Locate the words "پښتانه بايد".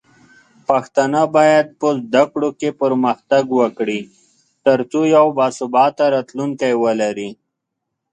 0.67-1.67